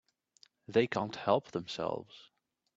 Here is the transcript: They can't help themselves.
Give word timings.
They 0.67 0.87
can't 0.87 1.15
help 1.15 1.51
themselves. 1.51 2.31